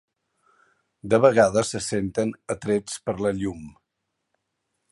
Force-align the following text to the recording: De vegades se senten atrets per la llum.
De 1.13 1.19
vegades 1.25 1.73
se 1.75 1.81
senten 1.87 2.31
atrets 2.55 2.97
per 3.09 3.15
la 3.27 3.33
llum. 3.43 3.63